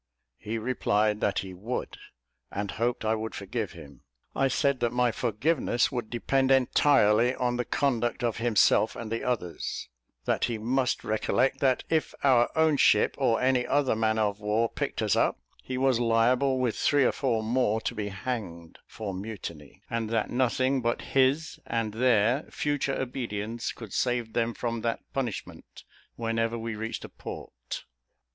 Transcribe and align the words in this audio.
He 0.39 0.57
replied 0.57 1.21
that 1.21 1.39
he 1.45 1.53
would, 1.53 1.95
and 2.51 2.71
hoped 2.71 3.05
I 3.05 3.13
would 3.13 3.35
forgive 3.35 3.73
him. 3.73 4.01
I 4.35 4.47
said 4.47 4.79
that 4.79 4.91
my 4.91 5.11
forgiveness 5.11 5.91
would 5.91 6.09
depend 6.09 6.49
entirely 6.49 7.35
on 7.35 7.57
the 7.57 7.65
conduct 7.65 8.23
of 8.23 8.37
himself 8.37 8.95
and 8.95 9.11
the 9.11 9.23
others; 9.23 9.89
that 10.25 10.45
he 10.45 10.57
must 10.57 11.03
recollect 11.03 11.59
that 11.59 11.83
if 11.87 12.15
our 12.23 12.49
own 12.55 12.77
ship, 12.77 13.13
or 13.19 13.39
any 13.39 13.67
other 13.67 13.95
man 13.95 14.17
of 14.17 14.39
war, 14.39 14.69
picked 14.69 15.03
us 15.03 15.15
up, 15.15 15.39
he 15.63 15.77
was 15.77 15.99
liable, 15.99 16.57
with 16.57 16.75
three 16.75 17.05
or 17.05 17.11
four 17.11 17.43
more, 17.43 17.79
to 17.81 17.93
be 17.93 18.07
hanged 18.07 18.79
for 18.87 19.13
mutiny; 19.13 19.83
and 19.87 20.09
that 20.09 20.31
nothing 20.31 20.81
but 20.81 21.03
his 21.13 21.59
and 21.67 21.93
their 21.93 22.41
future 22.49 22.99
obedience 22.99 23.71
could 23.71 23.93
save 23.93 24.33
them 24.33 24.55
from 24.55 24.81
that 24.81 25.01
punishment, 25.13 25.83
whenever 26.15 26.57
we 26.57 26.73
reached 26.75 27.05
a 27.05 27.09
port. 27.09 27.83